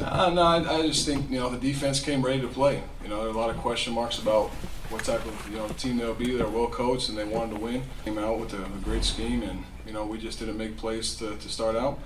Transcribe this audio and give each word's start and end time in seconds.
No, 0.00 0.30
no, 0.32 0.42
I, 0.42 0.78
I 0.78 0.86
just 0.86 1.04
think 1.04 1.30
you 1.30 1.38
know 1.38 1.50
the 1.50 1.58
defense 1.58 2.00
came 2.00 2.22
ready 2.22 2.40
to 2.40 2.48
play. 2.48 2.82
You 3.02 3.10
know, 3.10 3.18
there 3.18 3.26
are 3.26 3.34
a 3.34 3.36
lot 3.36 3.50
of 3.50 3.56
question 3.58 3.92
marks 3.92 4.18
about 4.18 4.48
what 4.88 5.04
type 5.04 5.24
of 5.26 5.50
you 5.50 5.58
know 5.58 5.68
team 5.68 5.98
they'll 5.98 6.14
be. 6.14 6.36
They're 6.36 6.48
well 6.48 6.68
coached 6.68 7.10
and 7.10 7.18
they 7.18 7.24
wanted 7.24 7.56
to 7.56 7.60
win. 7.60 7.82
Came 8.04 8.16
out 8.18 8.38
with 8.40 8.54
a, 8.54 8.64
a 8.64 8.78
great 8.82 9.04
scheme, 9.04 9.42
and 9.42 9.62
you 9.86 9.92
know 9.92 10.06
we 10.06 10.16
just 10.18 10.38
didn't 10.38 10.56
make 10.56 10.78
plays 10.78 11.14
to, 11.16 11.36
to 11.36 11.48
start 11.50 11.76
out. 11.76 11.98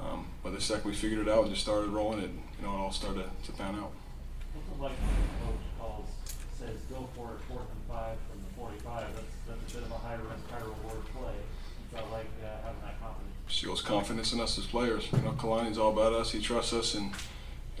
Um, 0.00 0.26
but 0.42 0.54
the 0.54 0.60
second 0.60 0.90
we 0.90 0.96
figured 0.96 1.26
it 1.26 1.30
out 1.30 1.42
and 1.42 1.50
just 1.50 1.62
started 1.62 1.90
rolling, 1.90 2.20
it 2.20 2.30
you 2.58 2.66
know 2.66 2.72
it 2.72 2.78
all 2.78 2.90
started 2.90 3.26
to 3.44 3.52
pan 3.52 3.74
out. 3.74 3.92
What's 4.54 4.68
it 4.68 4.80
like 4.80 4.92
when 4.92 5.52
coach 5.52 5.64
calls, 5.78 6.08
says 6.58 6.80
go 6.90 7.06
for 7.14 7.34
it, 7.34 7.40
fourth 7.48 7.68
and 7.70 7.84
five 7.86 8.16
from 8.30 8.40
the 8.40 8.54
forty-five? 8.56 9.06
That's, 9.14 9.26
that's 9.46 9.72
a 9.72 9.76
bit 9.76 9.84
of 9.84 9.92
a 9.92 9.98
high 9.98 10.14
risk, 10.14 10.50
high 10.50 10.60
reward 10.60 11.04
play. 11.14 11.36
It's 11.84 11.94
not 11.94 12.10
like 12.10 12.26
uh, 12.42 12.64
having 12.64 12.80
that 12.80 12.98
confidence. 12.98 13.34
shows 13.46 13.82
confidence 13.82 14.32
in 14.32 14.40
us 14.40 14.56
as 14.58 14.64
players. 14.64 15.06
You 15.12 15.18
know, 15.18 15.32
Kalani's 15.32 15.76
all 15.76 15.92
about 15.92 16.14
us. 16.14 16.32
He 16.32 16.40
trusts 16.40 16.72
us, 16.72 16.94
and 16.94 17.12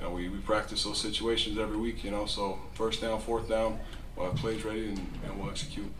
you 0.02 0.08
know 0.08 0.14
we, 0.14 0.28
we 0.28 0.38
practice 0.38 0.82
those 0.82 1.00
situations 1.00 1.58
every 1.58 1.76
week. 1.76 2.02
You 2.02 2.10
know, 2.10 2.26
so 2.26 2.58
first 2.74 3.00
down, 3.00 3.20
fourth 3.20 3.48
down, 3.48 3.78
we'll 4.16 4.26
have 4.26 4.36
plays 4.36 4.64
ready, 4.64 4.88
and, 4.88 4.98
and 5.24 5.38
we'll 5.38 5.48
execute. 5.48 5.92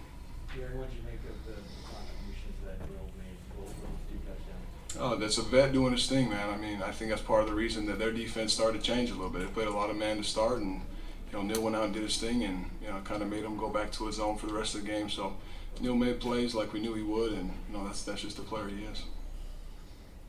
Gary, 0.57 0.77
what'd 0.77 0.93
you 0.93 1.03
make 1.07 1.21
of 1.23 1.39
the 1.47 1.55
contributions 1.87 2.59
that 2.67 2.81
Will 2.91 3.09
made, 3.17 3.39
Will, 3.57 3.65
Will's 3.65 4.03
two 4.11 4.19
touchdowns? 4.27 4.97
Oh, 4.99 5.17
that's 5.17 5.39
a 5.39 5.43
vet 5.43 5.73
doing 5.73 5.93
his 5.93 6.09
thing, 6.09 6.31
man. 6.31 6.51
I 6.51 6.57
mean, 6.57 6.83
I 6.83 6.91
think 6.91 7.11
that's 7.11 7.23
part 7.23 7.43
of 7.43 7.49
the 7.49 7.55
reason 7.55 7.87
that 7.87 8.01
their 8.01 8.11
defense 8.11 8.53
started 8.53 8.83
to 8.83 8.85
change 8.85 9.11
a 9.11 9.15
little 9.15 9.31
bit. 9.31 9.43
They 9.43 9.47
played 9.47 9.69
a 9.69 9.73
lot 9.73 9.89
of 9.89 9.97
man 9.97 10.17
to 10.17 10.25
start, 10.25 10.59
and 10.59 10.83
you 11.31 11.39
know 11.39 11.43
Neil 11.43 11.62
went 11.62 11.77
out 11.77 11.84
and 11.84 11.95
did 11.95 12.03
his 12.03 12.19
thing, 12.19 12.43
and 12.43 12.71
you 12.83 12.89
know 12.89 12.98
kind 13.05 13.23
of 13.23 13.29
made 13.29 13.45
him 13.45 13.57
go 13.57 13.69
back 13.69 13.93
to 13.93 14.07
his 14.07 14.17
zone 14.17 14.37
for 14.37 14.47
the 14.47 14.55
rest 14.55 14.75
of 14.75 14.83
the 14.83 14.89
game. 14.89 15.09
So 15.09 15.34
Neil 15.81 15.95
made 15.95 16.19
plays 16.19 16.57
like 16.57 16.73
we 16.73 16.81
knew 16.81 16.95
he 16.95 17.03
would, 17.03 17.34
and 17.34 17.53
you 17.71 17.79
know 17.79 17.84
that's 17.84 18.03
that's 18.03 18.23
just 18.23 18.37
the 18.37 18.43
player 18.43 18.67
he 18.67 18.83
is. 18.84 19.05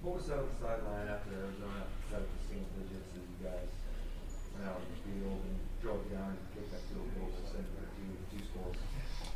What 0.03 0.17
was 0.17 0.27
that 0.27 0.37
on 0.37 0.45
the 0.45 0.67
sideline 0.67 1.07
after 1.07 1.31
Arizona 1.31 1.87
set 2.11 2.19
up 2.19 2.27
the 2.27 2.47
single 2.47 2.67
digits 2.75 3.07
as 3.12 3.12
you 3.12 3.12
guys 3.12 3.12
went 4.63 4.75
out 4.75 4.81
on 4.81 4.87
the 4.95 4.99
field 5.03 5.41
and 5.43 5.55
drove 5.81 6.11
down 6.11 6.29
and 6.29 6.37
kicked 6.53 6.71
that 6.71 6.81
field 6.89 7.07
goal 7.19 7.29
to 7.29 7.51
send 7.51 7.65
it 7.65 7.71
to 8.31 8.37
two 8.37 8.43
scores? 8.51 8.77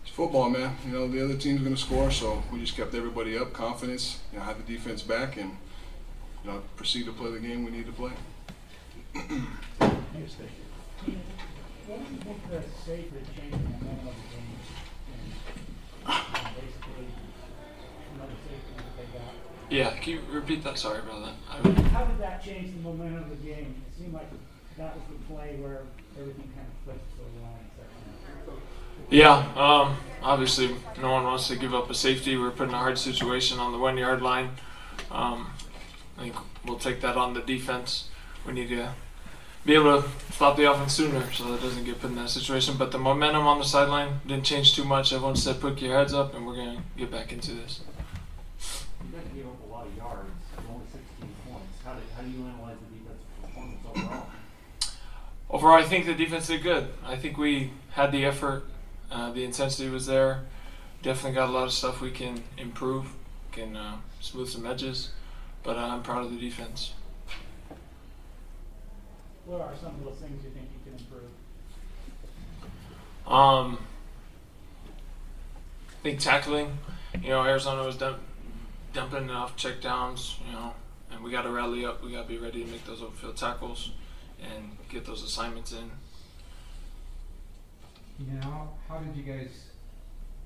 It's 0.02 0.12
football, 0.12 0.50
man. 0.50 0.76
You 0.86 0.94
know 0.94 1.08
the 1.08 1.24
other 1.24 1.36
team's 1.36 1.62
going 1.62 1.76
to 1.76 1.82
score, 1.82 2.12
so 2.12 2.44
we 2.52 2.60
just 2.60 2.76
kept 2.76 2.96
everybody 2.96 3.38
up, 3.38 3.54
confidence. 3.54 4.20
You 4.32 4.40
know, 4.40 4.46
had 4.46 4.58
the 4.58 4.64
defense 4.64 5.02
back, 5.02 5.38
and 5.38 5.58
you 6.44 6.52
know 6.52 6.62
proceed 6.76 7.06
to 7.06 7.12
play 7.12 7.32
the 7.32 7.40
game 7.40 7.66
we 7.66 7.72
need 7.72 7.86
to 7.86 7.92
play. 7.92 8.12
What 9.14 9.26
do 12.06 12.14
you 12.14 12.20
think 12.20 12.50
the 12.50 12.62
safe 12.86 13.12
that 13.14 13.26
changed 13.36 13.54
the 13.54 13.60
momentum 13.60 14.08
of 14.08 14.16
the 14.16 14.28
game? 14.36 14.50
And, 16.04 16.14
and 16.16 16.56
basically, 16.56 17.08
another 18.16 18.38
safety 18.44 18.74
that 18.76 18.94
they 18.98 19.08
got. 19.18 19.34
Yeah, 19.70 19.96
can 20.02 20.14
you 20.14 20.22
repeat 20.30 20.64
that? 20.64 20.78
Sorry 20.78 21.00
about 21.00 21.24
that. 21.26 21.36
How 21.92 22.04
did 22.06 22.20
that 22.20 22.44
change 22.44 22.74
the 22.74 22.82
momentum 22.82 23.24
of 23.24 23.30
the 23.30 23.36
game? 23.38 23.82
It 23.90 23.98
seemed 23.98 24.14
like 24.14 24.30
that 24.78 24.96
was 24.96 25.04
the 25.10 25.34
play 25.34 25.58
where 25.62 25.82
everything 26.20 26.50
kind 26.56 26.68
of 26.68 26.84
flipped 26.86 27.12
for 27.12 27.24
the 27.24 27.44
Lions 27.44 27.72
that 27.78 27.88
yeah, 29.10 29.38
um, 29.56 29.96
obviously, 30.22 30.76
no 31.02 31.12
one 31.12 31.24
wants 31.24 31.48
to 31.48 31.56
give 31.56 31.74
up 31.74 31.90
a 31.90 31.94
safety. 31.94 32.36
We're 32.36 32.52
put 32.52 32.68
in 32.68 32.74
a 32.74 32.78
hard 32.78 32.98
situation 32.98 33.58
on 33.58 33.72
the 33.72 33.78
one 33.78 33.98
yard 33.98 34.22
line. 34.22 34.50
Um, 35.10 35.52
I 36.18 36.24
think 36.24 36.36
we'll 36.66 36.78
take 36.78 37.00
that 37.02 37.16
on 37.16 37.34
the 37.34 37.42
defense. 37.42 38.10
We 38.46 38.52
need 38.54 38.68
to 38.70 38.90
be 39.66 39.76
able 39.76 40.02
to 40.02 40.10
stop 40.34 40.58
the 40.58 40.70
offense 40.70 40.94
sooner 40.94 41.32
so 41.32 41.46
that 41.46 41.54
it 41.56 41.62
doesn't 41.62 41.86
get 41.86 42.02
put 42.02 42.10
in 42.10 42.18
that 42.18 42.30
situation. 42.30 42.76
But 42.78 42.92
the 42.92 42.98
momentum 42.98 43.48
on 43.48 43.60
the 43.60 43.66
sideline 43.66 44.20
didn't 44.28 44.46
change 44.46 44.76
too 44.76 44.84
much. 44.84 45.14
Everyone 45.14 45.36
said, 45.38 45.62
put 45.62 45.82
your 45.82 45.98
heads 45.98 46.14
up, 46.14 46.36
and 46.36 46.46
we're 46.46 46.56
going 46.56 46.78
to 46.78 46.84
get 46.98 47.10
back 47.10 47.32
into 47.32 47.52
this. 47.52 47.82
You 49.06 49.18
guys 49.18 49.24
gave 49.34 49.46
up 49.46 49.64
a 49.70 49.72
lot 49.72 49.88
of 49.88 49.96
yards, 49.96 50.32
only 50.70 50.86
sixteen 50.92 51.30
points. 51.48 51.78
How 51.86 51.94
do, 51.94 52.02
how 52.16 52.24
do 52.24 52.30
you 52.30 52.46
analyze 52.46 52.76
the 52.82 52.98
defensive 52.98 53.42
performance 53.42 53.80
overall? 53.90 54.28
Overall, 55.50 55.78
I 55.78 55.84
think 55.84 56.06
the 56.06 56.14
defense 56.14 56.48
did 56.48 56.62
good. 56.62 56.88
I 57.06 57.16
think 57.16 57.38
we 57.38 57.72
had 57.92 58.12
the 58.12 58.26
effort, 58.26 58.66
uh, 59.10 59.32
the 59.32 59.46
intensity 59.46 59.90
was 59.90 60.06
there. 60.06 60.44
Definitely 61.02 61.36
got 61.36 61.48
a 61.50 61.52
lot 61.52 61.64
of 61.64 61.72
stuff 61.72 62.02
we 62.02 62.12
can 62.12 62.44
improve, 62.58 63.08
can 63.54 63.78
uh, 63.78 63.98
smooth 64.20 64.50
some 64.50 64.66
edges, 64.66 65.12
but 65.64 65.78
uh, 65.78 65.82
I'm 65.82 66.04
proud 66.04 66.26
of 66.26 66.32
the 66.32 66.38
defense. 66.40 66.94
What 69.46 69.62
are 69.62 69.74
some 69.82 69.96
of 69.96 70.04
those 70.04 70.16
things 70.16 70.44
you 70.44 70.50
think 70.50 70.68
you 70.74 70.92
can 70.92 71.00
improve? 71.00 71.32
Um, 73.26 73.78
I 75.90 76.04
think 76.04 76.20
tackling, 76.20 76.78
you 77.22 77.30
know, 77.30 77.46
Arizona 77.46 77.84
was 77.84 77.96
dump, 77.96 78.20
dumping 78.92 79.24
enough 79.24 79.56
checkdowns, 79.56 80.40
you 80.46 80.52
know, 80.52 80.74
and 81.12 81.24
we 81.24 81.32
got 81.32 81.44
to 81.44 81.52
rally 81.52 81.86
up. 81.86 82.04
We 82.04 82.12
got 82.12 82.24
to 82.24 82.28
be 82.28 82.38
ready 82.38 82.66
to 82.66 82.70
make 82.70 82.86
those 82.86 83.00
upfield 83.00 83.36
tackles 83.36 83.92
and 84.42 84.78
get 84.90 85.06
those 85.06 85.24
assignments 85.24 85.72
in. 85.72 85.90
You 88.20 88.34
know, 88.34 88.42
how, 88.42 88.70
how 88.90 88.98
did 89.00 89.16
you 89.16 89.24
guys 89.24 89.50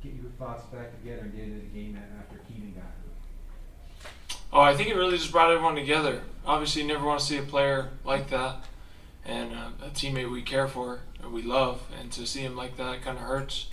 get 0.04 0.14
your 0.14 0.32
thoughts 0.38 0.66
back 0.66 0.92
together 1.00 1.22
and 1.24 1.36
get 1.36 1.44
into 1.44 1.60
the 1.60 1.68
game 1.68 1.98
after 2.20 2.38
Keenan 2.48 2.74
got 2.74 2.84
hurt? 2.84 4.38
Oh, 4.54 4.60
I 4.60 4.76
think 4.76 4.90
it 4.90 4.96
really 4.96 5.18
just 5.18 5.32
brought 5.32 5.52
everyone 5.52 5.76
together. 5.76 6.22
Obviously, 6.46 6.82
you 6.82 6.88
never 6.88 7.06
want 7.06 7.20
to 7.20 7.26
see 7.26 7.38
a 7.38 7.44
player 7.44 7.90
like 8.04 8.30
that 8.30 8.58
and 9.26 9.54
uh, 9.54 9.70
a 9.86 9.90
teammate 9.90 10.32
we 10.32 10.42
care 10.42 10.68
for 10.68 11.00
and 11.22 11.32
we 11.32 11.42
love, 11.44 11.82
and 12.00 12.12
to 12.12 12.26
see 12.26 12.42
him 12.42 12.56
like 12.56 12.78
that 12.78 13.02
kind 13.02 13.18
of 13.18 13.24
hurts. 13.24 13.68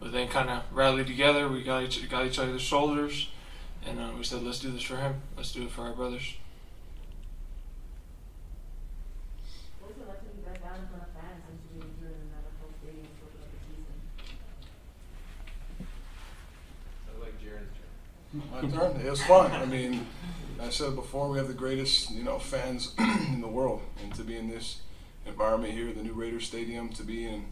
But 0.00 0.12
then, 0.12 0.28
kind 0.28 0.50
of 0.50 0.62
rallied 0.72 1.06
together. 1.06 1.48
We 1.48 1.62
got 1.62 1.82
each 1.82 2.08
got 2.10 2.26
each 2.26 2.38
other's 2.38 2.60
shoulders, 2.60 3.30
and 3.86 3.98
uh, 3.98 4.10
we 4.16 4.24
said, 4.24 4.42
"Let's 4.42 4.60
do 4.60 4.70
this 4.70 4.82
for 4.82 4.96
him. 4.96 5.22
Let's 5.36 5.52
do 5.52 5.62
it 5.62 5.70
for 5.70 5.82
our 5.82 5.94
brothers." 5.94 6.34
What 9.80 9.96
was 9.96 10.02
it 10.02 10.08
like 10.08 10.20
to 10.20 10.26
be 10.36 10.42
back 10.42 10.60
out 10.68 10.80
in 10.80 10.86
front 10.88 11.02
of 11.02 11.08
fans 11.16 11.44
and 11.48 11.56
to 11.56 11.68
be 11.72 11.80
here 12.00 12.12
in 12.12 12.28
another 12.28 12.52
full 12.60 12.72
stadium 12.76 13.08
for 13.16 13.32
the 13.32 13.44
season? 13.72 13.96
I 17.08 17.24
like 17.24 17.40
Jaren's 17.40 17.72
turn. 17.72 18.45
Turn. 18.60 19.00
It 19.04 19.10
was 19.10 19.22
fun. 19.22 19.50
I 19.52 19.66
mean, 19.66 20.06
I 20.60 20.70
said 20.70 20.94
before, 20.94 21.28
we 21.28 21.38
have 21.38 21.48
the 21.48 21.54
greatest, 21.54 22.10
you 22.10 22.22
know, 22.22 22.38
fans 22.38 22.94
in 22.98 23.40
the 23.40 23.48
world, 23.48 23.82
and 24.02 24.14
to 24.14 24.22
be 24.22 24.36
in 24.36 24.48
this 24.48 24.80
environment 25.26 25.74
here, 25.74 25.92
the 25.92 26.02
new 26.02 26.14
Raiders 26.14 26.46
Stadium, 26.46 26.88
to 26.90 27.02
be 27.02 27.26
in 27.26 27.44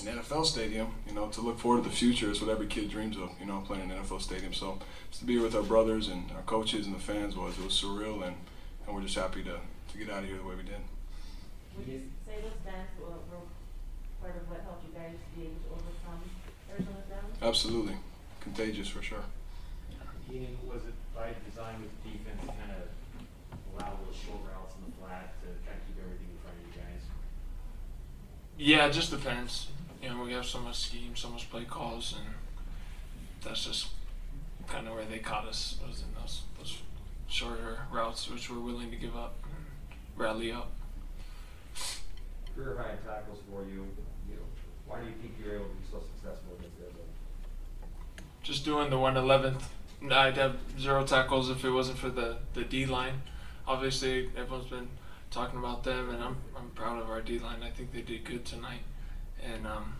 an 0.00 0.18
NFL 0.18 0.46
stadium, 0.46 0.94
you 1.08 1.12
know, 1.12 1.26
to 1.28 1.40
look 1.40 1.58
forward 1.58 1.82
to 1.82 1.90
the 1.90 1.94
future 1.94 2.30
is 2.30 2.40
what 2.40 2.50
every 2.50 2.66
kid 2.66 2.88
dreams 2.88 3.16
of, 3.16 3.30
you 3.40 3.46
know, 3.46 3.62
playing 3.66 3.84
in 3.84 3.90
an 3.90 4.04
NFL 4.04 4.20
stadium. 4.20 4.54
So 4.54 4.78
to 5.12 5.24
be 5.24 5.34
here 5.34 5.42
with 5.42 5.56
our 5.56 5.62
brothers 5.62 6.06
and 6.06 6.30
our 6.36 6.42
coaches 6.42 6.86
and 6.86 6.94
the 6.94 7.00
fans 7.00 7.34
was 7.34 7.58
it 7.58 7.64
was 7.64 7.74
surreal, 7.74 8.24
and, 8.24 8.36
and 8.86 8.94
we're 8.94 9.02
just 9.02 9.16
happy 9.16 9.42
to, 9.42 9.56
to 9.92 9.98
get 9.98 10.08
out 10.08 10.22
of 10.22 10.28
here 10.28 10.36
the 10.36 10.44
way 10.44 10.54
we 10.54 10.62
did. 10.62 10.80
Would 11.76 11.88
you 11.88 12.02
say 12.26 12.40
those 12.42 12.52
fans 12.64 12.88
were, 13.00 13.06
were 13.08 13.42
part 14.20 14.36
of 14.36 14.48
what 14.48 14.60
helped 14.62 14.84
you 14.86 14.94
guys 14.94 15.14
be 15.34 15.42
able 15.42 15.54
to 15.54 15.82
overcome 15.82 16.22
Arizona's 16.70 17.08
down? 17.10 17.48
Absolutely, 17.48 17.96
contagious 18.40 18.88
for 18.88 19.02
sure. 19.02 19.24
Keenan, 20.28 20.58
was 20.68 20.82
it 20.84 20.94
by 21.14 21.32
design 21.48 21.80
with 21.80 21.92
defense 22.04 22.40
to 22.42 22.48
kind 22.48 22.72
of 22.76 22.84
allow 23.72 23.96
those 24.04 24.14
short 24.14 24.40
routes 24.44 24.74
in 24.76 24.90
the 24.90 24.96
flat 25.00 25.32
to 25.40 25.46
kind 25.64 25.80
of 25.80 25.86
keep 25.88 25.96
everything 26.04 26.28
in 26.28 26.38
front 26.44 26.56
of 26.58 26.62
you 26.68 26.74
guys? 26.76 27.02
Yeah, 28.58 28.86
it 28.86 28.92
just 28.92 29.10
depends. 29.10 29.68
You 30.02 30.10
know, 30.10 30.22
we 30.22 30.32
have 30.32 30.44
so 30.44 30.60
much 30.60 30.76
scheme, 30.76 31.16
so 31.16 31.30
much 31.30 31.50
play 31.50 31.64
calls, 31.64 32.14
and 32.18 32.34
that's 33.42 33.64
just 33.64 33.88
kind 34.66 34.86
of 34.86 34.94
where 34.94 35.06
they 35.06 35.18
caught 35.18 35.46
us 35.46 35.78
was 35.86 36.02
in 36.02 36.08
those 36.20 36.42
those 36.58 36.76
shorter 37.26 37.78
routes, 37.90 38.30
which 38.30 38.50
we're 38.50 38.60
willing 38.60 38.90
to 38.90 38.96
give 38.96 39.16
up 39.16 39.36
and 39.44 39.64
rally 40.14 40.52
up. 40.52 40.72
Career 42.54 42.76
high 42.76 42.92
in 42.92 42.98
tackles 42.98 43.38
for 43.50 43.62
you. 43.64 43.88
You 44.28 44.36
know, 44.36 44.48
why 44.86 45.00
do 45.00 45.06
you 45.06 45.14
think 45.22 45.34
you're 45.42 45.54
able 45.54 45.66
to 45.66 45.74
be 45.74 45.86
so 45.90 46.00
successful 46.00 46.52
against 46.58 46.76
Arizona? 46.80 47.04
just 48.42 48.64
doing 48.64 48.88
the 48.88 48.96
111th. 48.96 49.62
I'd 50.10 50.36
have 50.36 50.56
zero 50.78 51.04
tackles 51.04 51.50
if 51.50 51.64
it 51.64 51.70
wasn't 51.70 51.98
for 51.98 52.08
the, 52.08 52.38
the 52.54 52.64
D 52.64 52.86
line. 52.86 53.22
Obviously, 53.66 54.30
everyone's 54.36 54.70
been 54.70 54.88
talking 55.30 55.58
about 55.58 55.84
them, 55.84 56.10
and 56.10 56.22
I'm, 56.22 56.36
I'm 56.56 56.70
proud 56.70 57.02
of 57.02 57.10
our 57.10 57.20
D 57.20 57.38
line. 57.38 57.62
I 57.62 57.70
think 57.70 57.92
they 57.92 58.02
did 58.02 58.24
good 58.24 58.44
tonight. 58.44 58.80
And 59.42 59.66
um, 59.66 59.94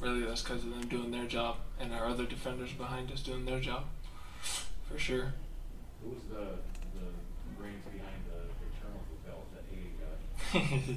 really, 0.00 0.24
that's 0.24 0.42
because 0.42 0.64
of 0.64 0.70
them 0.70 0.86
doing 0.88 1.10
their 1.10 1.26
job 1.26 1.56
and 1.78 1.92
our 1.92 2.06
other 2.06 2.26
defenders 2.26 2.72
behind 2.72 3.10
us 3.10 3.22
doing 3.22 3.44
their 3.44 3.60
job. 3.60 3.84
For 4.90 4.98
sure. 4.98 5.34
Who 6.02 6.10
was 6.10 6.22
the, 6.28 6.58
the 6.98 7.06
brains 7.58 7.82
behind 7.84 8.24
the, 8.26 8.48
the 8.58 8.68
turnover 8.80 9.16
belt 9.24 9.46
that 9.54 9.64
Haley 9.70 10.88
got? 10.90 10.96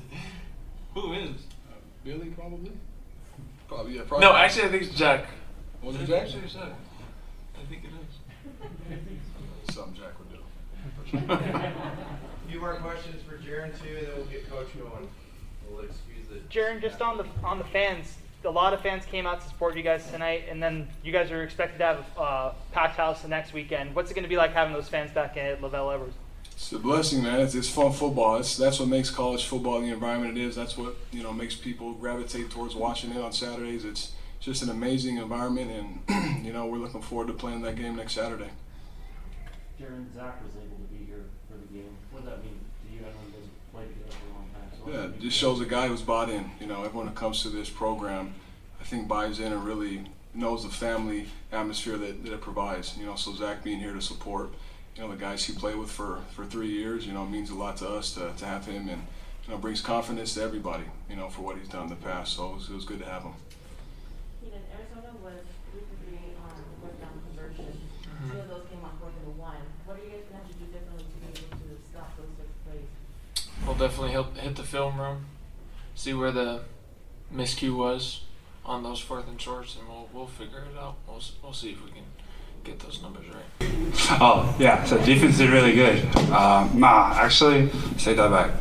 Who 1.01 1.13
is? 1.13 1.29
Uh, 1.69 1.75
Billy, 2.03 2.29
probably. 2.29 2.71
Probably, 3.67 3.95
yeah. 3.95 4.01
Probably. 4.07 4.27
No, 4.27 4.35
actually, 4.35 4.65
I 4.65 4.69
think 4.69 4.83
it's 4.83 4.95
Jack. 4.95 5.25
was 5.81 5.95
it 5.95 6.05
Jack? 6.05 6.23
Actually, 6.23 6.43
it's 6.43 6.53
Jack. 6.53 6.73
I 7.55 7.65
think 7.65 7.83
it 7.85 7.87
is. 7.87 8.17
Something 9.71 9.95
Jack 9.95 10.13
would 10.19 10.29
do. 10.29 11.33
A 11.33 12.49
few 12.49 12.59
more 12.59 12.75
questions 12.75 13.21
for 13.27 13.37
Jaren 13.37 13.71
too, 13.81 13.97
and 13.97 14.07
then 14.07 14.15
we'll 14.15 14.25
get 14.25 14.49
Coach 14.49 14.67
going. 14.77 15.07
We'll 15.69 15.81
excuse 15.81 16.27
the. 16.27 16.35
Jaren, 16.53 16.81
just 16.81 17.01
on 17.01 17.17
the 17.17 17.25
on 17.43 17.57
the 17.57 17.63
fans, 17.65 18.17
a 18.45 18.49
lot 18.49 18.73
of 18.73 18.81
fans 18.81 19.05
came 19.05 19.25
out 19.25 19.41
to 19.41 19.47
support 19.47 19.75
you 19.75 19.83
guys 19.83 20.09
tonight, 20.11 20.45
and 20.49 20.61
then 20.61 20.87
you 21.03 21.11
guys 21.11 21.31
are 21.31 21.43
expected 21.43 21.77
to 21.79 21.83
have 21.85 22.05
a 22.17 22.21
uh, 22.21 22.53
packed 22.71 22.97
house 22.97 23.21
the 23.21 23.27
next 23.27 23.53
weekend. 23.53 23.95
What's 23.95 24.11
it 24.11 24.13
going 24.13 24.23
to 24.23 24.29
be 24.29 24.37
like 24.37 24.53
having 24.53 24.73
those 24.73 24.89
fans 24.89 25.11
back 25.11 25.37
at 25.37 25.61
LaVell 25.61 25.93
Edwards? 25.93 26.15
It's 26.51 26.71
a 26.71 26.79
blessing, 26.79 27.23
man. 27.23 27.39
It's, 27.39 27.55
it's 27.55 27.69
fun 27.69 27.91
football. 27.91 28.37
It's, 28.37 28.55
that's 28.55 28.79
what 28.79 28.87
makes 28.87 29.09
college 29.09 29.45
football 29.45 29.81
the 29.81 29.87
environment 29.87 30.37
it 30.37 30.41
is. 30.41 30.55
That's 30.55 30.77
what 30.77 30.95
you 31.11 31.23
know 31.23 31.33
makes 31.33 31.55
people 31.55 31.93
gravitate 31.93 32.49
towards 32.49 32.75
watching 32.75 33.11
it 33.11 33.17
on 33.17 33.33
Saturdays. 33.33 33.85
It's 33.85 34.11
just 34.43 34.61
an 34.61 34.69
amazing 34.69 35.17
environment, 35.17 35.71
and 35.71 36.45
you 36.45 36.51
know 36.51 36.65
we're 36.65 36.77
looking 36.77 37.01
forward 37.01 37.27
to 37.27 37.33
playing 37.33 37.61
that 37.61 37.77
game 37.77 37.95
next 37.95 38.13
Saturday. 38.13 38.49
Jaren 39.81 40.13
Zach 40.13 40.43
was 40.43 40.53
able 40.55 40.75
to 40.75 40.93
be 40.93 41.05
here 41.05 41.23
for 41.49 41.57
the 41.57 41.73
game. 41.73 41.95
What 42.11 42.25
does 42.25 42.33
that 42.33 42.43
mean 42.43 42.59
to 42.85 42.93
you? 42.93 42.99
I 42.99 43.03
know 43.03 43.15
you 43.25 43.33
guys 43.33 43.49
played 43.73 43.87
together 43.87 44.11
for 44.11 44.31
a 44.31 44.33
long 44.35 44.49
time. 44.53 45.11
So 45.11 45.17
Yeah, 45.17 45.21
just 45.21 45.37
shows 45.37 45.61
a 45.61 45.65
guy 45.65 45.87
who's 45.87 46.01
bought 46.01 46.29
in. 46.29 46.51
You 46.59 46.67
know, 46.67 46.83
everyone 46.83 47.05
that 47.05 47.15
comes 47.15 47.41
to 47.43 47.49
this 47.49 47.69
program, 47.69 48.33
I 48.81 48.83
think 48.83 49.07
buys 49.07 49.39
in 49.39 49.53
and 49.53 49.63
really 49.63 50.03
knows 50.33 50.63
the 50.63 50.69
family 50.69 51.27
atmosphere 51.51 51.97
that, 51.97 52.23
that 52.25 52.33
it 52.33 52.41
provides. 52.41 52.97
You 52.97 53.05
know, 53.05 53.15
so 53.15 53.33
Zach 53.33 53.63
being 53.63 53.79
here 53.79 53.93
to 53.93 54.01
support, 54.01 54.49
you 54.95 55.03
know, 55.03 55.09
the 55.09 55.15
guys 55.15 55.45
he 55.45 55.53
played 55.53 55.77
with 55.77 55.89
for, 55.89 56.19
for 56.31 56.45
three 56.45 56.69
years, 56.69 57.07
you 57.07 57.13
know, 57.13 57.25
means 57.25 57.49
a 57.49 57.55
lot 57.55 57.77
to 57.77 57.87
us 57.87 58.13
to, 58.15 58.33
to 58.37 58.45
have 58.45 58.65
him 58.65 58.89
and, 58.89 59.03
you 59.45 59.53
know, 59.53 59.57
brings 59.57 59.79
confidence 59.79 60.33
to 60.33 60.41
everybody, 60.41 60.83
you 61.09 61.15
know, 61.15 61.29
for 61.29 61.43
what 61.43 61.57
he's 61.57 61.69
done 61.69 61.83
in 61.83 61.89
the 61.89 61.95
past. 61.95 62.35
So 62.35 62.51
it 62.51 62.55
was, 62.55 62.69
it 62.69 62.75
was 62.75 62.85
good 62.85 62.99
to 62.99 63.05
have 63.05 63.23
him. 63.23 63.33
Keenan, 65.23 65.39
Arizona 65.39 65.39
was 65.39 65.43
three 65.71 65.81
for 65.87 65.95
three 66.03 66.35
on 66.43 66.51
fourth 66.81 66.99
down 67.01 67.15
conversion. 67.27 67.71
Two 68.29 68.39
of 68.39 68.47
those 68.49 68.65
came 68.69 68.83
on 68.83 68.91
fourth 68.99 69.13
and 69.25 69.37
one. 69.37 69.55
What 69.85 69.97
are 69.99 70.03
you 70.03 70.09
guys 70.11 70.23
gonna 70.29 70.43
have 70.43 70.51
to 70.51 70.57
do 70.59 70.65
differently 70.71 71.03
to 71.03 71.17
be 71.19 71.27
able 71.27 71.57
to 71.57 71.81
stop 71.91 72.17
those 72.17 72.31
six 72.37 72.49
plays? 72.67 72.87
We'll 73.65 73.75
definitely 73.75 74.11
help 74.11 74.37
hit 74.37 74.55
the 74.55 74.63
film 74.63 74.99
room, 74.99 75.25
see 75.95 76.13
where 76.13 76.31
the 76.31 76.61
miscue 77.33 77.75
was 77.75 78.21
on 78.65 78.83
those 78.83 78.99
fourth 78.99 79.27
and 79.27 79.39
shorts, 79.39 79.75
and 79.79 79.87
we'll 79.87 80.07
we'll 80.13 80.27
figure 80.27 80.59
it 80.71 80.77
out. 80.77 80.95
We'll 81.07 81.17
s- 81.17 81.33
we'll 81.43 81.53
see 81.53 81.71
if 81.71 81.83
we 81.83 81.91
can 81.91 82.03
get 82.63 82.79
those 82.79 83.01
numbers 83.01 83.25
right. 83.27 83.69
Oh, 84.21 84.55
yeah, 84.57 84.83
so 84.85 84.97
defense 85.03 85.37
did 85.37 85.49
really 85.49 85.73
good. 85.73 86.03
Um, 86.31 86.79
nah, 86.79 87.13
actually, 87.15 87.69
take 87.97 88.15
that 88.17 88.31
back. 88.31 88.51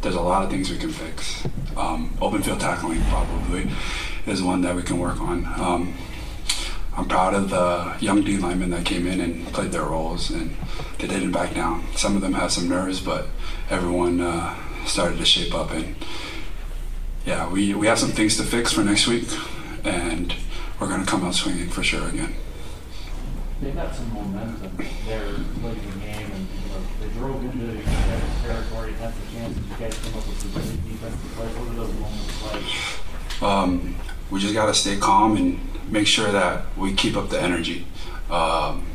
There's 0.00 0.14
a 0.14 0.20
lot 0.20 0.44
of 0.44 0.50
things 0.50 0.70
we 0.70 0.78
can 0.78 0.90
fix. 0.90 1.46
Um, 1.76 2.16
open 2.20 2.42
field 2.42 2.60
tackling 2.60 3.00
probably 3.04 3.70
is 4.26 4.42
one 4.42 4.62
that 4.62 4.74
we 4.76 4.82
can 4.82 4.98
work 4.98 5.20
on. 5.20 5.44
Um, 5.60 5.94
I'm 6.96 7.08
proud 7.08 7.34
of 7.34 7.48
the 7.48 7.96
young 8.00 8.22
D 8.22 8.36
linemen 8.36 8.70
that 8.70 8.84
came 8.84 9.06
in 9.06 9.20
and 9.20 9.46
played 9.46 9.72
their 9.72 9.84
roles, 9.84 10.30
and 10.30 10.54
they 10.98 11.06
didn't 11.06 11.32
back 11.32 11.54
down. 11.54 11.84
Some 11.96 12.16
of 12.16 12.22
them 12.22 12.34
had 12.34 12.50
some 12.50 12.68
nerves, 12.68 13.00
but 13.00 13.28
everyone 13.70 14.20
uh, 14.20 14.54
started 14.84 15.18
to 15.18 15.24
shape 15.24 15.54
up. 15.54 15.70
And 15.70 15.96
yeah, 17.24 17.50
we, 17.50 17.74
we 17.74 17.86
have 17.86 17.98
some 17.98 18.10
things 18.10 18.36
to 18.36 18.42
fix 18.42 18.72
for 18.72 18.82
next 18.82 19.06
week, 19.06 19.26
and 19.84 20.34
we're 20.78 20.88
going 20.88 21.00
to 21.00 21.10
come 21.10 21.24
out 21.24 21.34
swinging 21.34 21.68
for 21.68 21.82
sure 21.82 22.06
again. 22.08 22.34
They've 23.62 23.74
got 23.74 23.94
some 23.94 24.12
momentum 24.12 24.76
there 25.06 25.24
late 25.24 25.78
in 25.78 25.90
the 25.92 26.04
game, 26.04 26.30
and 26.30 26.46
you 26.50 26.68
know, 26.68 26.82
they 27.00 27.08
drove 27.14 27.42
into 27.44 27.64
other's 27.64 28.42
territory, 28.42 28.92
had 28.94 29.14
the 29.14 29.32
chance, 29.32 29.56
and 29.56 29.66
you 29.66 29.76
guys 29.78 29.98
came 29.98 30.14
up 30.14 30.26
with 30.28 30.40
some 30.40 30.50
great 30.50 30.84
defensive 30.84 31.32
plays. 31.36 31.56
What 31.56 31.68
are 31.68 31.74
those 31.74 31.94
moments 31.94 32.42
like? 32.42 33.01
Um, 33.42 33.96
we 34.30 34.40
just 34.40 34.54
got 34.54 34.66
to 34.66 34.74
stay 34.74 34.96
calm 34.96 35.36
and 35.36 35.60
make 35.90 36.06
sure 36.06 36.30
that 36.32 36.64
we 36.76 36.94
keep 36.94 37.16
up 37.16 37.28
the 37.28 37.40
energy. 37.40 37.86
Um, 38.30 38.86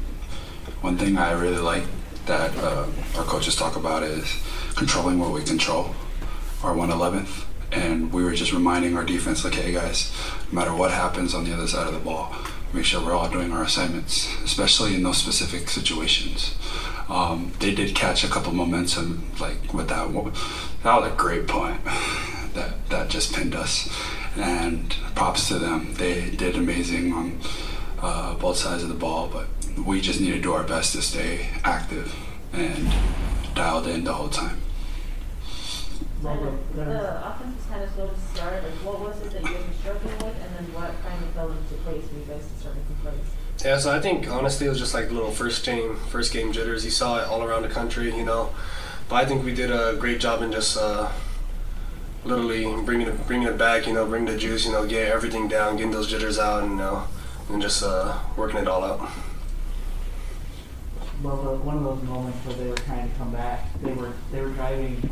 one 0.82 0.98
thing 0.98 1.18
I 1.18 1.32
really 1.32 1.58
like 1.58 1.84
that 2.26 2.56
uh, 2.58 2.88
our 3.16 3.24
coaches 3.24 3.56
talk 3.56 3.76
about 3.76 4.04
is 4.04 4.42
controlling 4.76 5.20
what 5.20 5.32
we 5.32 5.44
control, 5.44 5.96
our 6.64 6.74
111th. 6.76 7.46
And 7.72 8.14
we 8.14 8.24
were 8.24 8.34
just 8.34 8.54
reminding 8.54 8.96
our 8.96 9.04
defense, 9.04 9.44
like, 9.44 9.56
hey 9.56 9.74
guys, 9.74 10.12
no 10.52 10.60
matter 10.60 10.74
what 10.74 10.92
happens 10.92 11.34
on 11.34 11.44
the 11.44 11.54
other 11.54 11.68
side 11.68 11.88
of 11.88 11.94
the 11.94 12.00
ball, 12.00 12.34
make 12.74 12.86
sure 12.86 13.04
we're 13.04 13.14
all 13.14 13.30
doing 13.30 13.52
our 13.52 13.64
assignments, 13.64 14.34
especially 14.44 14.96
in 14.96 15.04
those 15.04 15.18
specific 15.18 15.70
situations. 15.70 16.56
Um, 17.10 17.52
they 17.60 17.74
did 17.74 17.96
catch 17.96 18.24
a 18.24 18.28
couple 18.28 18.54
momentum, 18.54 19.30
like 19.40 19.74
with 19.74 19.90
that. 19.90 20.12
That 20.84 21.02
was 21.02 21.12
a 21.12 21.16
great 21.16 21.48
point. 21.48 21.82
That 22.54 22.90
that 22.90 23.10
just 23.10 23.36
pinned 23.36 23.54
us, 23.54 23.88
and 24.38 24.90
props 25.16 25.48
to 25.50 25.60
them. 25.60 25.94
They 25.96 26.30
did 26.30 26.56
amazing 26.56 27.14
on 27.14 27.40
uh, 28.00 28.36
both 28.36 28.58
sides 28.58 28.84
of 28.84 28.90
the 28.90 28.96
ball, 28.96 29.28
but 29.28 29.48
we 29.86 30.02
just 30.02 30.22
need 30.22 30.32
to 30.32 30.42
do 30.42 30.54
our 30.54 30.64
best 30.64 30.94
to 30.94 31.02
stay 31.02 31.50
active 31.64 32.16
and 32.54 32.94
dialed 33.56 33.88
in 33.88 34.04
the 34.04 34.14
whole 34.14 34.30
time. 34.30 34.62
Robert, 36.22 36.76
The 36.76 37.28
offense 37.28 37.56
was 37.58 37.66
kind 37.70 37.84
of 37.84 37.92
slow 37.92 38.08
to 38.08 38.20
start, 38.34 38.64
like 38.64 38.74
what 38.84 39.00
was 39.00 39.22
it 39.22 39.32
that 39.32 39.42
you 39.42 39.48
guys 39.48 39.68
were 39.68 39.74
struggling 39.74 40.18
with, 40.18 40.36
and 40.44 40.56
then 40.56 40.74
what 40.74 40.92
kind 41.04 41.24
of 41.24 41.30
fell 41.32 41.52
into 41.52 41.76
place 41.84 42.08
for 42.08 42.16
you 42.16 42.26
guys 42.28 42.48
to 42.48 42.60
start 42.60 42.76
making 42.76 42.96
plays? 43.04 43.64
Yeah, 43.64 43.78
so 43.78 43.96
I 43.96 44.00
think 44.00 44.28
honestly 44.28 44.68
it 44.68 44.70
was 44.70 44.80
just 44.80 44.94
like 44.94 45.12
little 45.12 45.32
first 45.32 45.66
game, 45.66 45.96
first 46.10 46.34
game 46.34 46.52
jitters. 46.52 46.86
You 46.86 46.92
saw 46.92 47.20
it 47.20 47.28
all 47.28 47.44
around 47.44 47.64
the 47.64 47.70
country, 47.70 48.16
you 48.16 48.24
know. 48.24 48.54
But 49.10 49.16
I 49.16 49.26
think 49.26 49.46
we 49.46 49.54
did 49.54 49.72
a 49.72 49.96
great 50.00 50.20
job 50.20 50.42
in 50.42 50.52
just 50.52 50.78
uh, 50.78 51.12
literally 52.24 52.64
bringing 52.84 53.08
it, 53.08 53.28
bringing 53.28 53.48
it 53.48 53.58
back, 53.58 53.88
you 53.88 53.94
know, 53.94 54.06
bring 54.06 54.26
the 54.26 54.38
juice, 54.38 54.66
you 54.66 54.72
know, 54.72 54.86
get 54.86 55.12
everything 55.12 55.48
down, 55.48 55.78
getting 55.78 55.92
those 55.92 56.08
jitters 56.08 56.40
out, 56.40 56.64
and 56.64 56.72
you 56.72 56.78
know, 56.78 57.04
and 57.50 57.62
just 57.62 57.84
uh, 57.84 58.20
working 58.36 58.60
it 58.60 58.68
all 58.68 58.84
out. 58.84 59.10
Well, 61.24 61.58
one 61.58 61.78
of 61.78 61.84
those 61.84 62.04
moments 62.04 62.38
where 62.46 62.56
they 62.56 62.70
were 62.70 62.76
trying 62.76 63.10
to 63.10 63.18
come 63.18 63.32
back, 63.32 63.66
they 63.82 63.92
were 63.92 64.14
they 64.32 64.42
were 64.42 64.50
driving, 64.50 65.10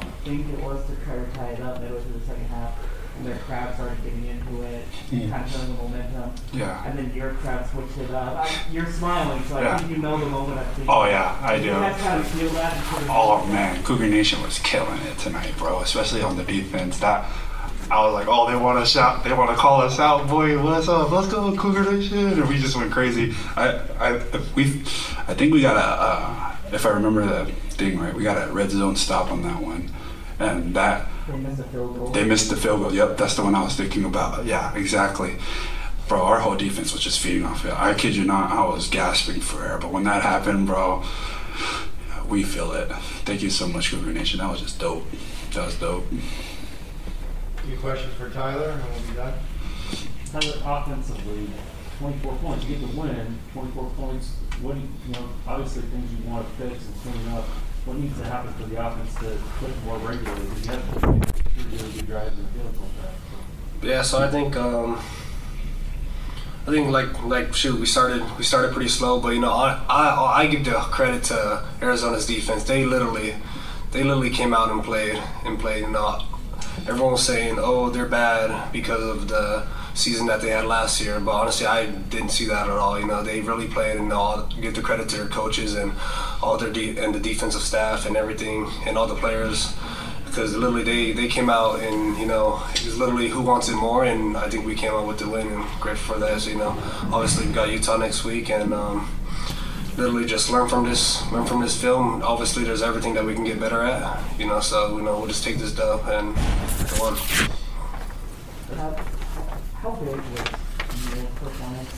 I 0.00 0.04
think 0.24 0.48
it 0.48 0.62
was 0.62 0.86
to 0.86 0.94
try 1.04 1.16
to 1.16 1.26
tie 1.34 1.50
it 1.50 1.60
up 1.60 1.80
midway 1.80 2.00
through 2.00 2.20
the 2.20 2.26
second 2.26 2.46
half, 2.46 2.78
their 3.24 3.38
crowd 3.38 3.74
started 3.74 4.02
getting 4.04 4.26
into 4.26 4.62
it, 4.62 4.84
Mm. 5.12 5.30
kind 5.30 5.44
of 5.44 5.50
feeling 5.50 5.76
the 5.76 5.82
momentum, 5.82 6.30
Yeah. 6.52 6.84
and 6.86 6.98
then 6.98 7.12
your 7.14 7.30
crowd 7.34 7.66
switched 7.70 7.98
it 7.98 8.10
up. 8.10 8.36
I, 8.36 8.50
you're 8.72 8.86
smiling, 8.86 9.42
so 9.48 9.56
I 9.58 9.76
think 9.78 9.90
you 9.90 9.96
know 9.98 10.18
the 10.18 10.26
moment 10.26 10.58
I'm 10.58 10.64
thinking. 10.66 10.86
Oh 10.88 11.04
yeah, 11.04 11.36
I 11.42 11.54
You 11.56 11.62
do. 11.64 11.70
guys 11.70 12.00
kind 12.00 12.20
of 12.20 12.26
feel 12.28 12.50
that. 12.50 12.76
Oh 13.08 13.44
man, 13.46 13.82
Cougar 13.82 14.06
Nation 14.08 14.40
was 14.42 14.58
killing 14.60 15.00
it 15.02 15.18
tonight, 15.18 15.52
bro. 15.58 15.80
Especially 15.80 16.22
on 16.22 16.36
the 16.36 16.44
defense. 16.44 16.98
That 16.98 17.24
I 17.90 18.04
was 18.04 18.14
like, 18.14 18.28
oh, 18.28 18.48
they 18.48 18.54
want 18.56 18.78
to 18.78 18.86
shout, 18.88 19.24
they 19.24 19.32
want 19.32 19.50
to 19.50 19.56
call 19.56 19.80
us 19.82 19.98
out, 19.98 20.28
boy. 20.28 20.62
What's 20.62 20.88
up? 20.88 21.10
Let's 21.10 21.26
go, 21.26 21.54
Cougar 21.56 21.90
Nation! 21.92 22.18
And 22.40 22.48
we 22.48 22.56
just 22.58 22.76
went 22.76 22.92
crazy. 22.92 23.34
I, 23.56 23.80
I, 23.98 24.20
we, 24.54 24.64
I 25.26 25.34
think 25.34 25.52
we 25.52 25.60
got 25.60 25.76
a, 25.76 25.80
uh, 25.80 26.56
if 26.72 26.86
I 26.86 26.90
remember 26.90 27.26
the 27.26 27.50
thing 27.70 27.98
right, 27.98 28.14
we 28.14 28.22
got 28.22 28.48
a 28.48 28.52
red 28.52 28.70
zone 28.70 28.94
stop 28.94 29.32
on 29.32 29.42
that 29.42 29.60
one, 29.60 29.90
and 30.40 30.74
that 30.74 31.06
They 31.28 31.36
missed 31.36 31.60
a 31.60 31.64
field 31.64 31.96
goal. 31.96 32.08
they 32.08 32.24
missed 32.24 32.50
the 32.50 32.56
field 32.56 32.80
goal. 32.80 32.92
Yep, 32.92 33.16
that's 33.16 33.34
the 33.36 33.42
one 33.44 33.54
I 33.54 33.62
was 33.62 33.76
thinking 33.76 34.04
about. 34.04 34.44
Yeah, 34.46 34.74
exactly. 34.74 35.36
Bro, 36.08 36.22
our 36.22 36.40
whole 36.40 36.56
defense 36.56 36.92
was 36.92 37.02
just 37.02 37.20
feeding 37.20 37.44
off 37.44 37.64
it. 37.64 37.72
I 37.72 37.94
kid 37.94 38.16
you 38.16 38.24
not, 38.24 38.50
I 38.50 38.66
was 38.68 38.88
gasping 38.88 39.40
for 39.40 39.64
air. 39.64 39.78
But 39.78 39.92
when 39.92 40.04
that 40.04 40.22
happened, 40.22 40.66
bro, 40.66 41.04
we 42.28 42.42
feel 42.42 42.72
it. 42.72 42.90
Thank 43.24 43.42
you 43.42 43.50
so 43.50 43.68
much, 43.68 43.90
Cougar 43.90 44.12
Nation. 44.12 44.40
That 44.40 44.50
was 44.50 44.60
just 44.60 44.80
dope. 44.80 45.04
That 45.52 45.66
was 45.66 45.76
dope. 45.78 46.06
Any 47.66 47.76
questions 47.76 48.12
for 48.14 48.28
Tyler, 48.30 48.70
and 48.70 48.82
we'll 48.82 49.08
be 49.10 49.14
done? 49.14 49.34
Tyler, 50.32 50.56
offensively, 50.64 51.48
24 51.98 52.34
points, 52.36 52.64
you 52.64 52.76
get 52.76 52.80
the 52.90 53.00
win, 53.00 53.38
24 53.52 53.90
points. 53.90 54.30
What 54.62 54.74
do 54.74 54.80
you, 54.80 54.88
you 55.06 55.12
know, 55.12 55.28
obviously 55.46 55.82
things 55.82 56.10
you 56.12 56.28
want 56.30 56.46
to 56.46 56.52
fix 56.68 56.86
and 56.86 56.94
clean 57.02 57.28
up. 57.36 57.44
What 57.84 57.96
needs 57.96 58.18
to 58.18 58.24
happen 58.24 58.52
for 58.54 58.64
the 58.64 58.86
offense 58.86 59.14
to 59.16 59.38
click 59.58 59.74
more 59.84 59.98
regularly? 59.98 60.46
Because 60.46 60.66
you 60.66 60.72
have 60.72 60.84
three 60.84 61.78
really 61.78 61.92
good 61.92 62.06
drives 62.06 62.38
in 62.38 62.44
the 62.44 62.50
field 62.50 62.74
drive. 62.74 63.82
Yeah, 63.82 64.02
so 64.02 64.22
I 64.22 64.28
think 64.28 64.54
um, 64.56 65.00
I 66.66 66.70
think 66.70 66.90
like 66.90 67.24
like 67.24 67.54
shoot, 67.54 67.80
we 67.80 67.86
started 67.86 68.22
we 68.36 68.44
started 68.44 68.72
pretty 68.72 68.90
slow, 68.90 69.18
but 69.18 69.30
you 69.30 69.40
know 69.40 69.52
I 69.52 69.82
I, 69.88 70.42
I 70.42 70.46
give 70.46 70.64
the 70.66 70.72
credit 70.72 71.24
to 71.24 71.64
Arizona's 71.80 72.26
defense. 72.26 72.64
They 72.64 72.84
literally 72.84 73.34
they 73.92 74.04
literally 74.04 74.30
came 74.30 74.52
out 74.52 74.70
and 74.70 74.84
played 74.84 75.20
and 75.46 75.58
played. 75.58 75.80
You 75.80 75.90
know, 75.90 76.22
everyone 76.86 77.12
was 77.12 77.24
saying 77.24 77.56
oh 77.58 77.88
they're 77.88 78.06
bad 78.06 78.70
because 78.72 79.02
of 79.02 79.28
the 79.28 79.66
season 80.00 80.26
that 80.26 80.40
they 80.40 80.50
had 80.50 80.64
last 80.64 81.00
year, 81.00 81.20
but 81.20 81.32
honestly 81.32 81.66
I 81.66 81.86
didn't 81.86 82.30
see 82.30 82.46
that 82.46 82.68
at 82.68 82.76
all. 82.76 82.98
You 82.98 83.06
know 83.06 83.22
they 83.22 83.40
really 83.40 83.68
played 83.68 83.96
and 83.96 84.12
all 84.12 84.48
give 84.60 84.74
the 84.74 84.82
credit 84.82 85.08
to 85.10 85.16
their 85.18 85.28
coaches 85.28 85.74
and 85.74 85.92
all 86.42 86.56
their 86.56 86.72
de- 86.72 86.96
and 86.98 87.14
the 87.14 87.20
defensive 87.20 87.62
staff 87.62 88.06
and 88.06 88.16
everything 88.16 88.68
and 88.86 88.96
all 88.96 89.06
the 89.06 89.14
players 89.14 89.74
because 90.30 90.56
literally 90.56 90.84
they, 90.84 91.12
they 91.12 91.26
came 91.26 91.50
out 91.50 91.80
and 91.80 92.16
you 92.16 92.26
know 92.26 92.62
it 92.74 92.84
was 92.84 92.96
literally 92.96 93.28
who 93.28 93.42
wants 93.42 93.68
it 93.68 93.74
more 93.74 94.04
and 94.04 94.36
I 94.36 94.48
think 94.48 94.64
we 94.64 94.74
came 94.74 94.92
out 94.92 95.06
with 95.06 95.18
the 95.18 95.28
win 95.28 95.48
and 95.48 95.64
grateful 95.80 96.14
for 96.14 96.20
that. 96.20 96.40
So, 96.40 96.50
you 96.50 96.56
know, 96.56 96.70
obviously 97.12 97.46
we 97.46 97.52
got 97.52 97.70
Utah 97.70 97.96
next 97.96 98.24
week 98.24 98.48
and 98.50 98.72
um, 98.72 99.10
literally 99.96 100.26
just 100.26 100.48
learn 100.50 100.68
from 100.68 100.88
this 100.88 101.30
learn 101.32 101.46
from 101.46 101.60
this 101.60 101.80
film. 101.80 102.22
Obviously 102.22 102.64
there's 102.64 102.82
everything 102.82 103.14
that 103.14 103.24
we 103.24 103.34
can 103.34 103.44
get 103.44 103.58
better 103.58 103.82
at. 103.82 104.20
You 104.38 104.46
know, 104.46 104.60
so 104.60 104.96
you 104.96 105.02
know 105.02 105.18
we'll 105.18 105.28
just 105.28 105.44
take 105.44 105.58
this 105.58 105.72
dub 105.72 106.06
and 106.06 106.34
go 106.96 107.06
on. 107.06 107.59
How, 109.80 109.92
big 109.92 110.08
was 110.08 111.16
your 111.16 111.24
performance? 111.36 111.88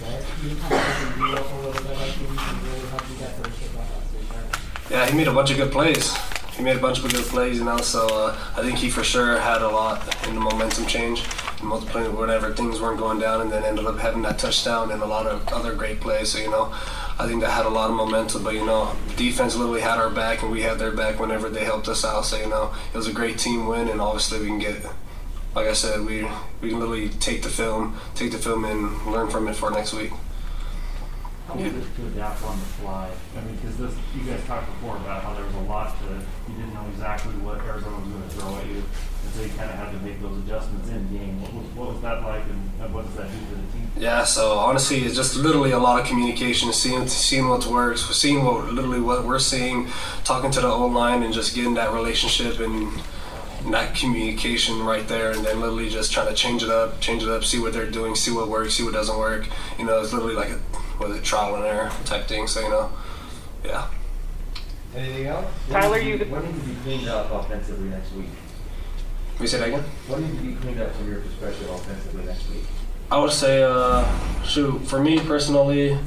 You 0.40 0.54
kind 0.54 0.72
of 0.72 1.18
you 1.18 1.34
up 1.34 1.52
a 1.52 1.56
little 1.56 1.82
bit, 1.82 1.96
think, 1.98 2.30
and 2.30 2.62
really 2.62 2.78
you 2.78 3.18
get 3.18 3.42
those 3.42 3.58
shit? 3.58 4.88
Yeah, 4.88 5.06
he 5.06 5.16
made 5.16 5.26
a 5.26 5.32
bunch 5.32 5.50
of 5.50 5.56
good 5.56 5.72
plays. 5.72 6.16
He 6.52 6.62
made 6.62 6.76
a 6.76 6.80
bunch 6.80 7.02
of 7.02 7.10
good 7.10 7.24
plays, 7.24 7.58
you 7.58 7.64
know. 7.64 7.78
So 7.78 8.06
uh, 8.06 8.38
I 8.56 8.62
think 8.62 8.78
he 8.78 8.88
for 8.88 9.02
sure 9.02 9.36
had 9.36 9.62
a 9.62 9.68
lot 9.68 10.00
in 10.28 10.36
the 10.36 10.40
momentum 10.40 10.86
change. 10.86 11.24
multiplying 11.60 12.16
whatever 12.16 12.52
things 12.54 12.80
weren't 12.80 13.00
going 13.00 13.18
down, 13.18 13.40
and 13.40 13.50
then 13.50 13.64
ended 13.64 13.84
up 13.84 13.98
having 13.98 14.22
that 14.22 14.38
touchdown 14.38 14.92
and 14.92 15.02
a 15.02 15.06
lot 15.06 15.26
of 15.26 15.48
other 15.48 15.74
great 15.74 15.98
plays. 15.98 16.28
So 16.28 16.38
you 16.38 16.50
know, 16.50 16.72
I 17.18 17.26
think 17.26 17.40
that 17.40 17.50
had 17.50 17.66
a 17.66 17.70
lot 17.70 17.90
of 17.90 17.96
momentum. 17.96 18.44
But 18.44 18.54
you 18.54 18.64
know, 18.64 18.94
defense 19.16 19.56
literally 19.56 19.80
had 19.80 19.98
our 19.98 20.10
back, 20.10 20.42
and 20.42 20.52
we 20.52 20.62
had 20.62 20.78
their 20.78 20.92
back 20.92 21.18
whenever 21.18 21.48
they 21.48 21.64
helped 21.64 21.88
us 21.88 22.04
out. 22.04 22.26
So 22.26 22.38
you 22.38 22.48
know, 22.48 22.72
it 22.94 22.96
was 22.96 23.08
a 23.08 23.12
great 23.12 23.38
team 23.38 23.66
win, 23.66 23.88
and 23.88 24.00
obviously 24.00 24.38
we 24.38 24.46
can 24.46 24.60
get. 24.60 24.86
Like 25.54 25.66
I 25.66 25.74
said, 25.74 26.04
we 26.06 26.26
we 26.60 26.70
can 26.70 26.80
literally 26.80 27.10
take 27.10 27.42
the 27.42 27.50
film, 27.50 27.96
take 28.14 28.32
the 28.32 28.38
film, 28.38 28.64
and 28.64 29.06
learn 29.06 29.28
from 29.28 29.48
it 29.48 29.54
for 29.54 29.70
next 29.70 29.92
week. 29.92 30.10
How 31.46 31.54
was 31.56 31.66
it 31.66 31.96
to 31.96 32.06
adapt 32.06 32.42
on 32.44 32.58
the 32.58 32.64
fly? 32.64 33.10
I 33.36 33.40
mean, 33.44 33.56
because 33.56 33.76
this, 33.76 33.94
you 34.16 34.22
guys 34.24 34.42
talked 34.46 34.66
before 34.66 34.96
about 34.96 35.22
how 35.24 35.34
there 35.34 35.44
was 35.44 35.54
a 35.56 35.60
lot 35.68 35.98
to, 35.98 36.14
you 36.48 36.56
didn't 36.56 36.72
know 36.72 36.86
exactly 36.88 37.34
what 37.44 37.58
Arizona 37.60 37.98
was 37.98 38.08
going 38.08 38.22
to 38.22 38.28
throw 38.30 38.56
at 38.56 38.66
you, 38.66 38.76
and 38.76 39.34
so 39.34 39.42
you 39.42 39.48
kind 39.50 39.68
of 39.68 39.76
had 39.76 39.90
to 39.92 39.98
make 39.98 40.22
those 40.22 40.38
adjustments 40.38 40.88
in 40.88 41.12
game. 41.12 41.42
What 41.42 41.52
was, 41.52 41.66
what 41.74 41.92
was 41.92 42.00
that 42.02 42.22
like, 42.22 42.44
and, 42.44 42.94
what 42.94 43.04
does 43.04 43.16
that 43.16 43.28
do 43.30 43.38
for 43.50 43.56
the 43.56 43.72
team? 43.72 43.90
Yeah, 43.98 44.24
so 44.24 44.52
honestly, 44.52 45.00
it's 45.00 45.16
just 45.16 45.36
literally 45.36 45.72
a 45.72 45.78
lot 45.78 46.00
of 46.00 46.06
communication, 46.06 46.72
seeing 46.72 47.06
seeing 47.08 47.48
what 47.48 47.66
works, 47.66 48.02
seeing 48.16 48.44
what 48.44 48.72
literally 48.72 49.00
what 49.00 49.26
we're 49.26 49.38
seeing, 49.38 49.88
talking 50.24 50.50
to 50.52 50.60
the 50.60 50.68
O 50.68 50.86
line, 50.86 51.22
and 51.22 51.34
just 51.34 51.54
getting 51.54 51.74
that 51.74 51.92
relationship 51.92 52.60
and 52.60 52.88
that 53.70 53.94
communication 53.94 54.82
right 54.82 55.06
there, 55.06 55.32
and 55.32 55.44
then 55.44 55.60
literally 55.60 55.88
just 55.88 56.12
trying 56.12 56.28
to 56.28 56.34
change 56.34 56.62
it 56.62 56.70
up, 56.70 57.00
change 57.00 57.22
it 57.22 57.28
up, 57.28 57.44
see 57.44 57.60
what 57.60 57.72
they're 57.72 57.90
doing, 57.90 58.14
see 58.14 58.32
what 58.32 58.48
works, 58.48 58.74
see 58.74 58.84
what 58.84 58.94
doesn't 58.94 59.18
work. 59.18 59.46
You 59.78 59.84
know, 59.84 60.00
it's 60.00 60.12
literally 60.12 60.34
like 60.34 60.50
a 60.50 60.58
what 60.98 61.10
is 61.10 61.18
it, 61.18 61.24
trial 61.24 61.54
and 61.56 61.64
error 61.64 61.90
type 62.04 62.26
thing. 62.26 62.46
So 62.46 62.60
you 62.60 62.68
know, 62.70 62.92
yeah. 63.64 63.88
Anything 64.94 65.26
else? 65.26 65.46
Tyler, 65.70 65.98
you. 65.98 66.18
What 66.26 66.44
needs 66.44 66.60
to 66.60 66.68
be 66.68 66.74
cleaned 66.82 67.08
up 67.08 67.30
offensively 67.30 67.88
next 67.88 68.12
week? 68.12 68.26
We 69.40 69.46
say 69.46 69.58
that 69.58 69.68
again. 69.68 69.84
What 70.06 70.20
needs 70.20 70.36
to 70.36 70.42
be 70.42 70.54
cleaned 70.54 70.80
up 70.80 70.94
from 70.94 71.10
your 71.10 71.20
perspective 71.20 71.70
offensively 71.70 72.24
next 72.24 72.48
week? 72.50 72.64
I 73.10 73.18
would 73.18 73.32
say, 73.32 73.62
uh, 73.62 74.06
shoot, 74.42 74.78
for 74.86 75.00
me 75.00 75.18
personally, 75.18 75.98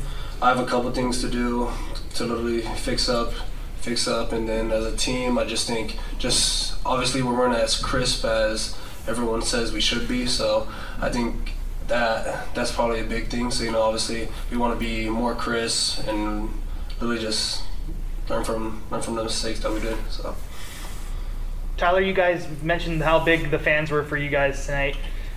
I 0.42 0.50
have 0.50 0.60
a 0.60 0.66
couple 0.66 0.92
things 0.92 1.22
to 1.22 1.30
do 1.30 1.70
to 2.16 2.26
literally 2.26 2.62
fix 2.62 3.10
up, 3.10 3.34
fix 3.78 4.08
up, 4.08 4.32
and 4.32 4.48
then 4.48 4.72
as 4.72 4.86
a 4.86 4.96
team, 4.96 5.38
I 5.38 5.46
just 5.46 5.68
think, 5.68 5.98
just 6.18 6.65
obviously 6.86 7.22
we 7.22 7.34
weren't 7.34 7.56
as 7.56 7.78
crisp 7.78 8.24
as 8.24 8.78
everyone 9.08 9.42
says 9.42 9.72
we 9.72 9.82
should 9.82 10.08
be. 10.08 10.26
So 10.26 10.68
I 11.02 11.10
think 11.10 11.54
that 11.88 12.54
that's 12.56 12.72
probably 12.72 13.00
a 13.00 13.06
big 13.06 13.28
thing. 13.28 13.52
So 13.52 13.64
you 13.64 13.72
know, 13.72 13.82
obviously 13.82 14.28
we 14.52 14.58
want 14.58 14.74
to 14.74 14.80
be 14.80 15.10
more 15.10 15.36
crisp 15.36 16.08
and 16.08 16.50
really 17.02 17.20
just 17.20 17.64
learn 18.30 18.44
from 18.44 18.84
learn 18.92 19.02
from 19.02 19.16
the 19.16 19.24
mistakes 19.24 19.60
that 19.62 19.72
we 19.72 19.80
did. 19.80 19.98
So. 20.10 20.36
Tyler, 21.78 22.00
you 22.00 22.14
guys 22.14 22.48
mentioned 22.64 23.02
how 23.02 23.24
big 23.24 23.52
the 23.52 23.60
fans 23.60 23.92
were 23.92 24.04
for 24.04 24.16
you 24.16 24.30
guys 24.30 24.66
tonight. 24.66 24.96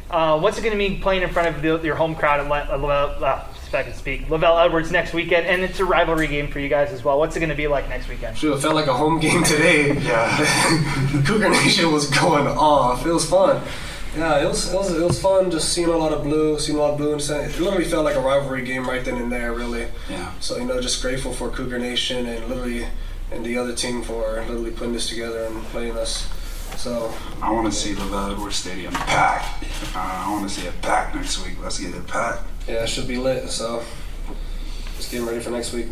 Uh, 0.08 0.38
what's 0.38 0.56
it 0.56 0.62
going 0.62 0.72
to 0.72 0.78
mean 0.78 1.00
playing 1.00 1.22
in 1.22 1.28
front 1.30 1.54
of 1.54 1.60
the, 1.60 1.80
your 1.84 1.96
home 1.96 2.14
crowd 2.14 2.40
at 2.40 2.48
Le- 2.48 2.86
uh, 2.86 3.46
if 3.68 3.74
I 3.74 3.82
can 3.82 3.94
speak, 3.94 4.26
LaVell 4.28 4.64
Edwards 4.64 4.90
next 4.90 5.12
weekend? 5.12 5.46
And 5.46 5.62
it's 5.62 5.78
a 5.80 5.84
rivalry 5.84 6.26
game 6.26 6.48
for 6.48 6.58
you 6.58 6.68
guys 6.68 6.90
as 6.90 7.04
well. 7.04 7.18
What's 7.18 7.36
it 7.36 7.40
going 7.40 7.50
to 7.50 7.54
be 7.56 7.68
like 7.68 7.88
next 7.88 8.08
weekend? 8.08 8.36
Shoot, 8.36 8.54
it 8.54 8.60
felt 8.60 8.74
like 8.74 8.86
a 8.86 8.94
home 8.94 9.20
game 9.20 9.42
today. 9.44 9.96
Yeah. 10.08 11.22
Cougar 11.26 11.50
Nation 11.50 11.92
was 11.92 12.08
going 12.10 12.46
off. 12.46 13.04
It 13.06 13.12
was 13.12 13.28
fun. 13.28 13.62
Yeah, 14.16 14.42
it 14.42 14.48
was, 14.48 14.72
it 14.72 14.76
was 14.76 14.90
it 14.92 15.04
was 15.04 15.20
fun 15.20 15.50
just 15.50 15.68
seeing 15.72 15.88
a 15.88 15.96
lot 15.96 16.12
of 16.12 16.22
blue, 16.24 16.58
seeing 16.58 16.78
a 16.78 16.80
lot 16.80 16.92
of 16.92 16.96
blue, 16.98 17.12
and 17.12 17.20
saying- 17.22 17.50
it 17.50 17.60
literally 17.60 17.84
felt 17.84 18.04
like 18.04 18.16
a 18.16 18.20
rivalry 18.20 18.62
game 18.64 18.88
right 18.88 19.04
then 19.04 19.16
and 19.16 19.30
there, 19.30 19.52
really. 19.52 19.86
Yeah. 20.08 20.32
So 20.40 20.56
you 20.56 20.64
know, 20.64 20.80
just 20.80 21.02
grateful 21.02 21.32
for 21.32 21.50
Cougar 21.50 21.78
Nation 21.78 22.26
and 22.26 22.48
literally 22.48 22.86
and 23.30 23.44
the 23.44 23.58
other 23.58 23.74
team 23.74 24.02
for 24.02 24.40
literally 24.40 24.70
putting 24.70 24.94
this 24.94 25.08
together 25.10 25.44
and 25.44 25.62
playing 25.66 25.96
us. 25.98 26.26
So 26.78 27.12
I 27.42 27.50
want 27.52 27.66
to 27.70 27.72
see 27.78 27.92
the 27.92 28.02
Edwards 28.04 28.56
Stadium 28.56 28.92
packed. 28.94 29.64
Uh, 29.94 29.98
I 30.26 30.30
want 30.32 30.48
to 30.48 30.54
see 30.54 30.66
it 30.66 30.80
packed 30.80 31.14
next 31.14 31.44
week. 31.44 31.56
Let's 31.62 31.78
get 31.78 31.94
it 31.94 32.06
packed. 32.06 32.42
Yeah, 32.68 32.82
it 32.82 32.88
should 32.88 33.08
be 33.08 33.16
lit. 33.16 33.48
So 33.48 33.82
just 34.96 35.10
getting 35.10 35.26
ready 35.26 35.40
for 35.40 35.50
next 35.50 35.72
week. 35.72 35.86